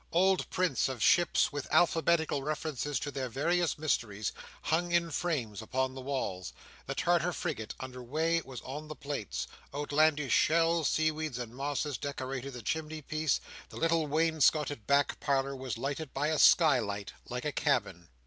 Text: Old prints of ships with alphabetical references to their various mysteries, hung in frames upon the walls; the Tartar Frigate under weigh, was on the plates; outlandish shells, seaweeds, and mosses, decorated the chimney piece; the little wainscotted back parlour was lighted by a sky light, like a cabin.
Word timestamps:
Old 0.13 0.49
prints 0.49 0.89
of 0.89 0.99
ships 1.03 1.51
with 1.53 1.71
alphabetical 1.71 2.41
references 2.41 2.99
to 3.01 3.11
their 3.11 3.29
various 3.29 3.77
mysteries, 3.77 4.31
hung 4.63 4.91
in 4.91 5.11
frames 5.11 5.61
upon 5.61 5.93
the 5.93 6.01
walls; 6.01 6.53
the 6.87 6.95
Tartar 6.95 7.31
Frigate 7.31 7.75
under 7.79 8.01
weigh, 8.01 8.41
was 8.41 8.61
on 8.61 8.87
the 8.87 8.95
plates; 8.95 9.45
outlandish 9.75 10.33
shells, 10.33 10.89
seaweeds, 10.89 11.37
and 11.37 11.53
mosses, 11.53 11.99
decorated 11.99 12.53
the 12.53 12.63
chimney 12.63 13.03
piece; 13.03 13.39
the 13.69 13.77
little 13.77 14.07
wainscotted 14.07 14.87
back 14.87 15.19
parlour 15.19 15.55
was 15.55 15.77
lighted 15.77 16.15
by 16.15 16.29
a 16.29 16.39
sky 16.39 16.79
light, 16.79 17.13
like 17.29 17.45
a 17.45 17.51
cabin. 17.51 18.09